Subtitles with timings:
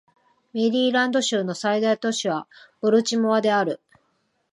[0.53, 2.47] メリーランド州の最大都市は
[2.81, 3.79] ボルチモアである